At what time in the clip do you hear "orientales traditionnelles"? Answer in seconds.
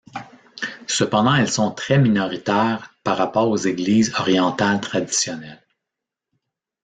4.17-5.61